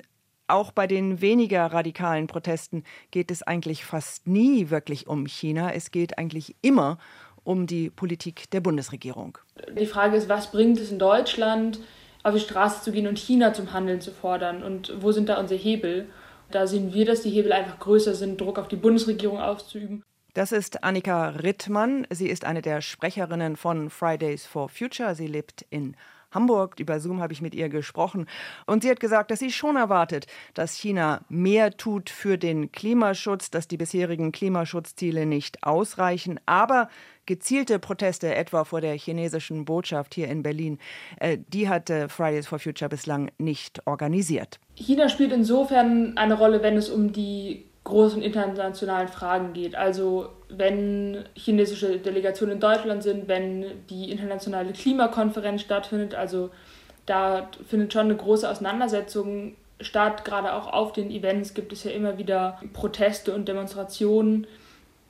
[0.49, 5.73] auch bei den weniger radikalen Protesten geht es eigentlich fast nie wirklich um China.
[5.73, 6.99] Es geht eigentlich immer
[7.45, 9.39] um die Politik der Bundesregierung.
[9.79, 11.81] Die Frage ist, was bringt es in Deutschland,
[12.23, 14.63] auf die Straße zu gehen und China zum Handeln zu fordern?
[14.63, 16.09] Und wo sind da unsere Hebel?
[16.51, 20.03] Da sehen wir, dass die Hebel einfach größer sind, Druck auf die Bundesregierung auszuüben.
[20.35, 22.07] Das ist Annika Rittmann.
[22.11, 25.15] Sie ist eine der Sprecherinnen von Fridays for Future.
[25.15, 25.97] Sie lebt in
[26.31, 26.79] Hamburg.
[26.79, 28.27] Über Zoom habe ich mit ihr gesprochen.
[28.67, 33.51] Und sie hat gesagt, dass sie schon erwartet, dass China mehr tut für den Klimaschutz,
[33.51, 36.41] dass die bisherigen Klimaschutzziele nicht ausreichen.
[36.47, 36.89] Aber
[37.27, 40.79] gezielte Proteste, etwa vor der chinesischen Botschaft hier in Berlin,
[41.21, 44.59] äh, die hat Fridays for Future bislang nicht organisiert.
[44.75, 49.75] China spielt insofern eine Rolle, wenn es um die großen internationalen Fragen geht.
[49.75, 56.51] Also wenn chinesische Delegationen in Deutschland sind, wenn die internationale Klimakonferenz stattfindet, also
[57.07, 60.25] da findet schon eine große Auseinandersetzung statt.
[60.25, 64.47] Gerade auch auf den Events gibt es ja immer wieder Proteste und Demonstrationen.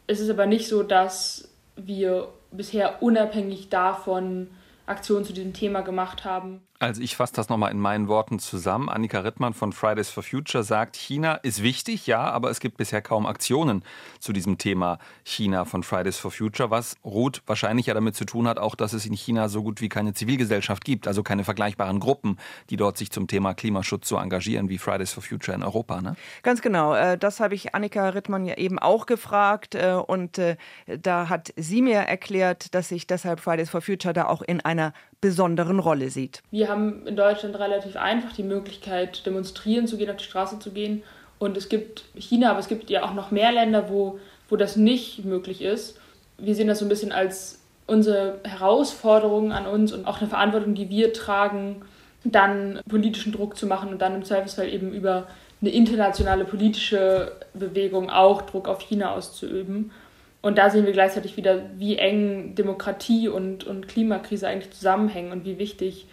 [0.07, 4.49] Es ist aber nicht so, dass wir bisher unabhängig davon
[4.87, 6.62] Aktionen zu diesem Thema gemacht haben.
[6.81, 8.88] Also ich fasse das nochmal in meinen Worten zusammen.
[8.88, 13.03] Annika Rittmann von Fridays for Future sagt, China ist wichtig, ja, aber es gibt bisher
[13.03, 13.83] kaum Aktionen
[14.21, 18.47] zu diesem Thema China von Fridays for Future, was Ruth wahrscheinlich ja damit zu tun
[18.47, 21.99] hat, auch dass es in China so gut wie keine Zivilgesellschaft gibt, also keine vergleichbaren
[21.99, 22.38] Gruppen,
[22.71, 26.01] die dort sich zum Thema Klimaschutz so engagieren wie Fridays for Future in Europa.
[26.01, 26.14] Ne?
[26.45, 30.57] Ganz genau, äh, das habe ich Annika Rittmann ja eben auch gefragt äh, und äh,
[30.87, 34.93] da hat sie mir erklärt, dass sich deshalb Fridays for Future da auch in einer
[35.21, 36.43] besonderen Rolle sieht.
[36.51, 40.71] Wir haben in Deutschland relativ einfach die Möglichkeit, demonstrieren zu gehen, auf die Straße zu
[40.71, 41.03] gehen.
[41.39, 44.77] Und es gibt China, aber es gibt ja auch noch mehr Länder, wo, wo das
[44.77, 45.99] nicht möglich ist.
[46.37, 50.75] Wir sehen das so ein bisschen als unsere Herausforderung an uns und auch eine Verantwortung,
[50.75, 51.83] die wir tragen,
[52.25, 55.27] dann politischen Druck zu machen und dann im Zweifelsfall eben über
[55.61, 59.91] eine internationale politische Bewegung auch Druck auf China auszuüben.
[60.40, 65.44] Und da sehen wir gleichzeitig wieder, wie eng Demokratie und, und Klimakrise eigentlich zusammenhängen und
[65.44, 66.07] wie wichtig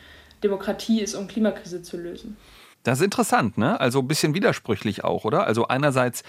[0.43, 2.37] Demokratie ist, um Klimakrise zu lösen.
[2.85, 3.79] Das ist interessant, ne?
[3.79, 5.47] Also ein bisschen widersprüchlich auch, oder?
[5.47, 6.21] Also einerseits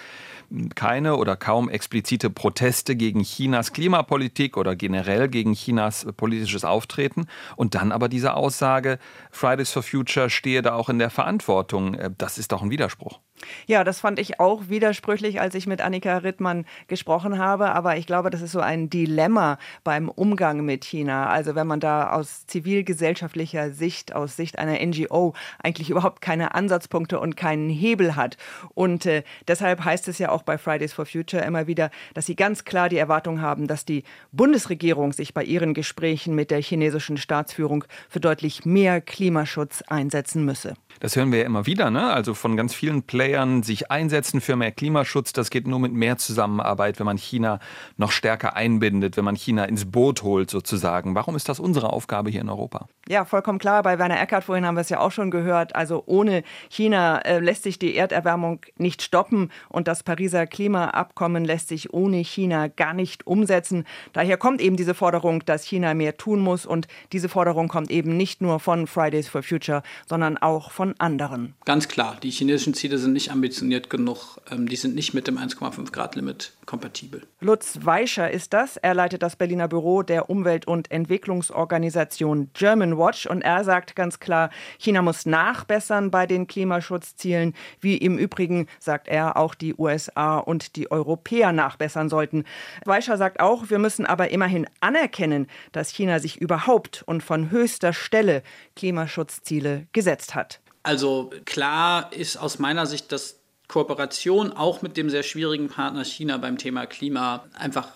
[0.75, 7.75] keine oder kaum explizite Proteste gegen Chinas Klimapolitik oder generell gegen Chinas politisches Auftreten und
[7.75, 8.99] dann aber diese Aussage,
[9.31, 11.95] Fridays for Future stehe da auch in der Verantwortung.
[11.95, 13.21] Äh, das ist doch ein Widerspruch.
[13.66, 17.73] Ja, das fand ich auch widersprüchlich, als ich mit Annika Rittmann gesprochen habe.
[17.73, 21.29] Aber ich glaube, das ist so ein Dilemma beim Umgang mit China.
[21.29, 27.18] Also wenn man da aus zivilgesellschaftlicher Sicht, aus Sicht einer NGO eigentlich überhaupt keine Ansatzpunkte
[27.20, 28.37] und keinen Hebel hat.
[28.74, 32.37] Und äh, deshalb heißt es ja auch bei Fridays for Future immer wieder, dass sie
[32.37, 37.16] ganz klar die Erwartung haben, dass die Bundesregierung sich bei ihren Gesprächen mit der chinesischen
[37.16, 40.74] Staatsführung für deutlich mehr Klimaschutz einsetzen müsse.
[41.00, 42.11] Das hören wir ja immer wieder, ne?
[42.11, 45.32] Also von ganz vielen Playern sich einsetzen für mehr Klimaschutz.
[45.32, 47.61] Das geht nur mit mehr Zusammenarbeit, wenn man China
[47.96, 51.14] noch stärker einbindet, wenn man China ins Boot holt sozusagen.
[51.14, 52.88] Warum ist das unsere Aufgabe hier in Europa?
[53.09, 53.82] Ja, vollkommen klar.
[53.82, 55.76] Bei Werner Eckert vorhin haben wir es ja auch schon gehört.
[55.76, 56.36] Also ohne
[56.70, 62.18] China äh, lässt sich die Erderwärmung nicht stoppen und das Pariser Klimaabkommen lässt sich ohne
[62.18, 63.85] China gar nicht umsetzen.
[64.14, 68.16] Daher kommt eben diese Forderung, dass China mehr tun muss und diese Forderung kommt eben
[68.16, 71.55] nicht nur von Fridays for Future, sondern auch von von anderen.
[71.64, 74.38] Ganz klar, die chinesischen Ziele sind nicht ambitioniert genug.
[74.51, 77.22] Ähm, die sind nicht mit dem 1,5 Grad Limit kompatibel.
[77.40, 78.77] Lutz Weischer ist das.
[78.77, 84.20] Er leitet das Berliner Büro der Umwelt- und Entwicklungsorganisation German Watch und er sagt ganz
[84.20, 90.39] klar, China muss nachbessern bei den Klimaschutzzielen, wie im Übrigen, sagt er, auch die USA
[90.39, 92.45] und die Europäer nachbessern sollten.
[92.85, 97.93] Weischer sagt auch, wir müssen aber immerhin anerkennen, dass China sich überhaupt und von höchster
[97.93, 98.43] Stelle
[98.75, 100.61] Klimaschutzziele gesetzt hat.
[100.83, 106.37] Also klar ist aus meiner Sicht, dass Kooperation auch mit dem sehr schwierigen Partner China
[106.37, 107.89] beim Thema Klima einfach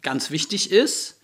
[0.00, 1.20] ganz wichtig ist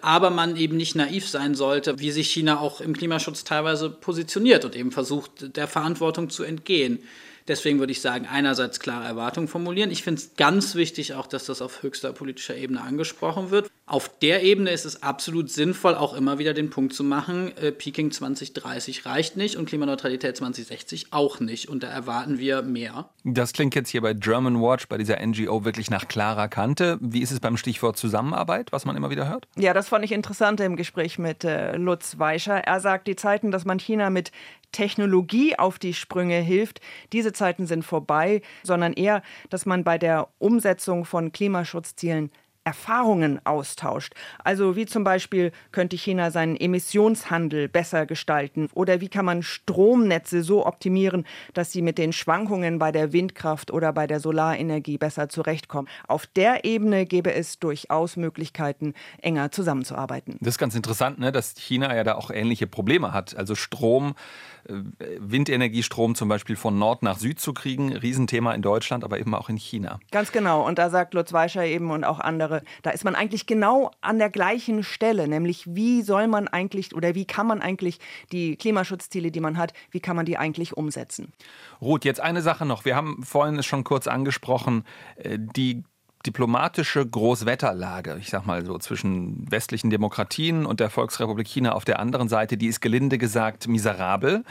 [0.00, 4.64] aber man eben nicht naiv sein sollte, wie sich China auch im Klimaschutz teilweise positioniert
[4.64, 7.00] und eben versucht, der Verantwortung zu entgehen.
[7.48, 9.90] Deswegen würde ich sagen, einerseits klare Erwartungen formulieren.
[9.90, 13.70] Ich finde es ganz wichtig auch, dass das auf höchster politischer Ebene angesprochen wird.
[13.92, 17.72] Auf der Ebene ist es absolut sinnvoll, auch immer wieder den Punkt zu machen, äh,
[17.72, 21.68] Peking 2030 reicht nicht und Klimaneutralität 2060 auch nicht.
[21.68, 23.10] Und da erwarten wir mehr.
[23.24, 26.96] Das klingt jetzt hier bei German Watch, bei dieser NGO, wirklich nach klarer Kante.
[27.02, 29.46] Wie ist es beim Stichwort Zusammenarbeit, was man immer wieder hört?
[29.58, 32.56] Ja, das fand ich interessant im Gespräch mit äh, Lutz Weischer.
[32.56, 34.32] Er sagt, die Zeiten, dass man China mit
[34.72, 36.80] Technologie auf die Sprünge hilft,
[37.12, 42.30] diese Zeiten sind vorbei, sondern eher, dass man bei der Umsetzung von Klimaschutzzielen
[42.64, 44.14] Erfahrungen austauscht.
[44.44, 50.42] Also wie zum Beispiel könnte China seinen Emissionshandel besser gestalten oder wie kann man Stromnetze
[50.42, 55.28] so optimieren, dass sie mit den Schwankungen bei der Windkraft oder bei der Solarenergie besser
[55.28, 55.88] zurechtkommen.
[56.06, 60.36] Auf der Ebene gäbe es durchaus Möglichkeiten, enger zusammenzuarbeiten.
[60.40, 63.36] Das ist ganz interessant, ne, dass China ja da auch ähnliche Probleme hat.
[63.36, 64.14] Also Strom
[64.68, 64.74] äh,
[65.18, 67.96] Windenergiestrom zum Beispiel von Nord nach Süd zu kriegen.
[67.96, 69.98] Riesenthema in Deutschland, aber eben auch in China.
[70.10, 70.66] Ganz genau.
[70.66, 72.51] Und da sagt Lutz Weischer eben und auch andere,
[72.82, 77.14] da ist man eigentlich genau an der gleichen Stelle, nämlich wie soll man eigentlich oder
[77.14, 77.98] wie kann man eigentlich
[78.32, 81.32] die Klimaschutzziele, die man hat, wie kann man die eigentlich umsetzen?
[81.80, 82.84] Ruth, jetzt eine Sache noch.
[82.84, 84.84] Wir haben vorhin es schon kurz angesprochen,
[85.16, 85.84] äh, die
[86.26, 91.98] diplomatische Großwetterlage, ich sag mal so zwischen westlichen Demokratien und der Volksrepublik China auf der
[91.98, 94.44] anderen Seite, die ist gelinde gesagt miserabel.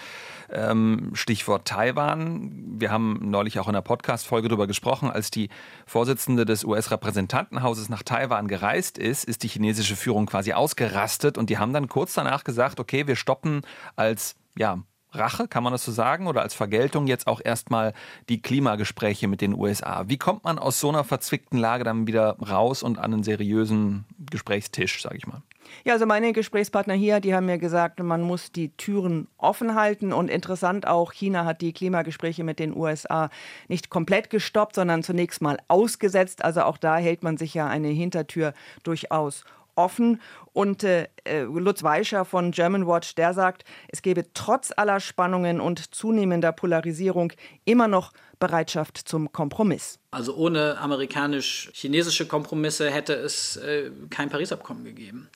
[0.49, 2.79] Ähm, Stichwort Taiwan.
[2.79, 5.49] Wir haben neulich auch in einer Podcast-Folge darüber gesprochen, als die
[5.85, 11.57] Vorsitzende des US-Repräsentantenhauses nach Taiwan gereist ist, ist die chinesische Führung quasi ausgerastet und die
[11.57, 13.61] haben dann kurz danach gesagt, okay, wir stoppen
[13.95, 14.79] als ja,
[15.11, 17.93] Rache, kann man das so sagen, oder als Vergeltung jetzt auch erstmal
[18.29, 20.03] die Klimagespräche mit den USA.
[20.07, 24.05] Wie kommt man aus so einer verzwickten Lage dann wieder raus und an einen seriösen
[24.29, 25.41] Gesprächstisch, sage ich mal?
[25.83, 30.13] Ja, also meine Gesprächspartner hier, die haben mir gesagt, man muss die Türen offen halten
[30.13, 33.29] und interessant auch, China hat die Klimagespräche mit den USA
[33.67, 36.43] nicht komplett gestoppt, sondern zunächst mal ausgesetzt.
[36.43, 38.53] Also auch da hält man sich ja eine Hintertür
[38.83, 39.43] durchaus
[39.75, 40.21] offen.
[40.53, 45.61] Und äh, äh, Lutz Weischer von German Watch, der sagt, es gebe trotz aller Spannungen
[45.61, 47.33] und zunehmender Polarisierung
[47.65, 49.99] immer noch Bereitschaft zum Kompromiss.
[50.11, 55.29] Also ohne amerikanisch-chinesische Kompromisse hätte es äh, kein Paris-Abkommen gegeben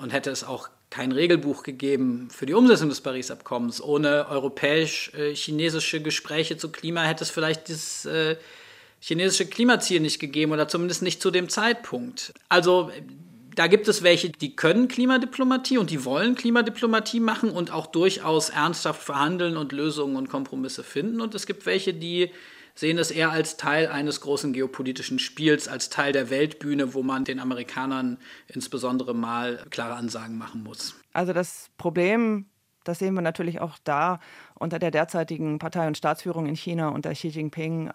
[0.00, 3.82] und hätte es auch kein Regelbuch gegeben für die Umsetzung des Paris-Abkommens.
[3.82, 8.36] Ohne europäisch-chinesische Gespräche zu Klima hätte es vielleicht das äh,
[9.00, 12.32] chinesische Klimaziel nicht gegeben oder zumindest nicht zu dem Zeitpunkt.
[12.48, 12.90] Also
[13.54, 18.50] da gibt es welche, die können Klimadiplomatie und die wollen Klimadiplomatie machen und auch durchaus
[18.50, 21.20] ernsthaft verhandeln und Lösungen und Kompromisse finden.
[21.20, 22.30] Und es gibt welche, die
[22.74, 27.24] sehen es eher als Teil eines großen geopolitischen Spiels, als Teil der Weltbühne, wo man
[27.24, 30.96] den Amerikanern insbesondere mal klare Ansagen machen muss.
[31.12, 32.46] Also das Problem,
[32.82, 34.18] das sehen wir natürlich auch da
[34.58, 37.90] unter der derzeitigen Partei- und Staatsführung in China unter Xi Jinping.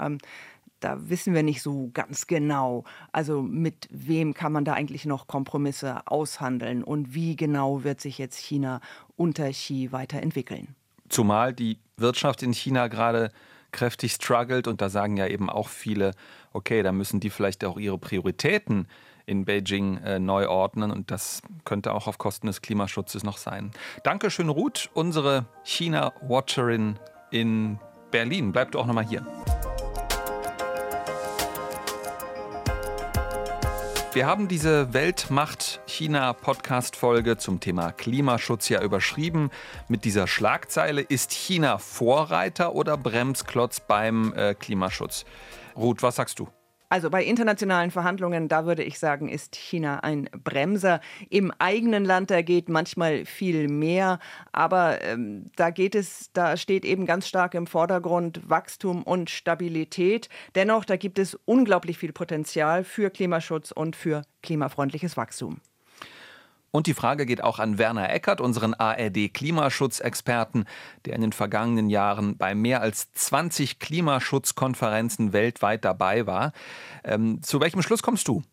[0.80, 2.84] Da wissen wir nicht so ganz genau.
[3.11, 8.17] Also mit wem kann man da eigentlich noch Kompromisse aushandeln und wie genau wird sich
[8.17, 8.82] jetzt China
[9.15, 10.75] unter Xi weiterentwickeln?
[11.09, 13.32] Zumal die Wirtschaft in China gerade
[13.71, 16.11] kräftig struggelt und da sagen ja eben auch viele,
[16.53, 18.88] okay, da müssen die vielleicht auch ihre Prioritäten
[19.25, 23.71] in Beijing äh, neu ordnen und das könnte auch auf Kosten des Klimaschutzes noch sein.
[24.03, 26.97] Dankeschön, Ruth, unsere China-Watcherin
[27.30, 28.51] in Berlin.
[28.51, 29.25] Bleib du auch nochmal hier.
[34.12, 39.51] Wir haben diese Weltmacht China Podcast Folge zum Thema Klimaschutz ja überschrieben
[39.88, 45.26] mit dieser Schlagzeile ist China Vorreiter oder Bremsklotz beim äh, Klimaschutz?
[45.76, 46.47] Ruth, was sagst du?
[46.89, 51.01] Also bei internationalen Verhandlungen, da würde ich sagen, ist China ein Bremser.
[51.29, 54.17] Im eigenen Land, da geht manchmal viel mehr,
[54.51, 60.29] aber ähm, da geht es, da steht eben ganz stark im Vordergrund Wachstum und Stabilität.
[60.55, 65.61] Dennoch, da gibt es unglaublich viel Potenzial für Klimaschutz und für klimafreundliches Wachstum.
[66.72, 70.65] Und die Frage geht auch an Werner Eckert, unseren ARD-Klimaschutzexperten,
[71.05, 76.53] der in den vergangenen Jahren bei mehr als 20 Klimaschutzkonferenzen weltweit dabei war.
[77.03, 78.43] Ähm, zu welchem Schluss kommst du?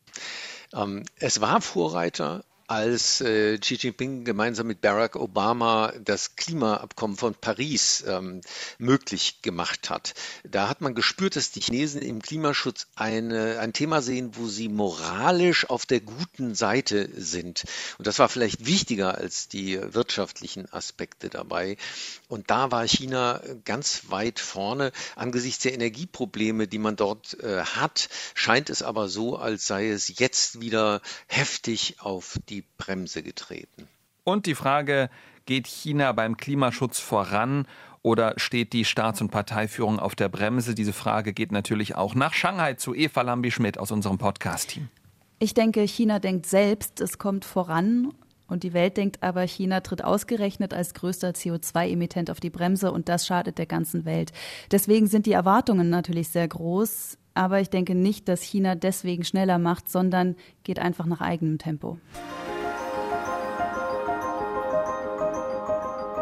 [0.75, 7.35] Ähm, es war Vorreiter als äh, Xi Jinping gemeinsam mit Barack Obama das Klimaabkommen von
[7.35, 8.41] Paris ähm,
[8.79, 10.15] möglich gemacht hat.
[10.45, 14.69] Da hat man gespürt, dass die Chinesen im Klimaschutz eine, ein Thema sehen, wo sie
[14.69, 17.65] moralisch auf der guten Seite sind.
[17.99, 21.77] Und das war vielleicht wichtiger als die wirtschaftlichen Aspekte dabei.
[22.29, 24.93] Und da war China ganz weit vorne.
[25.15, 30.19] Angesichts der Energieprobleme, die man dort äh, hat, scheint es aber so, als sei es
[30.19, 33.89] jetzt wieder heftig auf die Bremse getreten.
[34.25, 35.09] Und die Frage,
[35.45, 37.67] geht China beim Klimaschutz voran
[38.03, 40.75] oder steht die Staats- und Parteiführung auf der Bremse?
[40.75, 44.89] Diese Frage geht natürlich auch nach Shanghai zu Eva Lambi-Schmidt aus unserem Podcast-Team.
[45.39, 48.13] Ich denke, China denkt selbst, es kommt voran
[48.49, 53.09] und die Welt denkt aber, China tritt ausgerechnet als größter CO2-Emittent auf die Bremse und
[53.09, 54.33] das schadet der ganzen Welt.
[54.71, 57.19] Deswegen sind die Erwartungen natürlich sehr groß.
[57.35, 61.99] Aber ich denke nicht, dass China deswegen schneller macht, sondern geht einfach nach eigenem Tempo.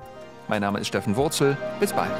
[0.49, 1.57] Mein Name ist Steffen Wurzel.
[1.79, 2.11] Bis bald.